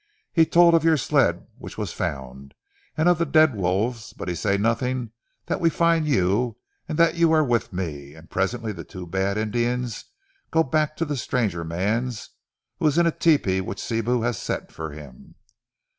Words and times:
He 0.33 0.47
told 0.47 0.73
of 0.73 0.83
your 0.83 0.97
sled 0.97 1.45
which 1.59 1.77
was 1.77 1.93
found, 1.93 2.55
and 2.97 3.07
of 3.07 3.19
ze 3.19 3.25
dead 3.25 3.53
wolves, 3.55 4.13
but 4.13 4.27
he 4.27 4.33
say 4.33 4.57
nodings 4.57 5.11
dat 5.45 5.61
we 5.61 5.69
find 5.69 6.07
you 6.07 6.57
an' 6.89 6.95
dat 6.95 7.13
you 7.17 7.31
are 7.31 7.43
with 7.43 7.71
me; 7.71 8.15
and 8.15 8.27
presently 8.27 8.71
the 8.71 8.83
two 8.83 9.05
bad 9.05 9.37
Indians 9.37 10.05
go 10.49 10.63
back 10.63 10.97
to 10.97 11.05
the 11.05 11.15
stranger 11.15 11.63
mans 11.63 12.31
who 12.79 12.87
is 12.87 12.97
in 12.97 13.05
a 13.05 13.11
tepee 13.11 13.61
which 13.61 13.77
Sibou 13.79 14.23
has 14.23 14.39
set 14.39 14.71
for 14.71 14.89
him. 14.89 15.35